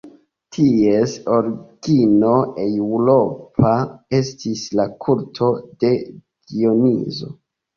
Ties 0.55 1.11
origino 1.33 2.31
eŭropa 2.63 3.75
estis 4.21 4.65
la 4.81 4.89
kulto 5.05 5.51
de 5.85 5.93
Dionizo. 6.05 7.33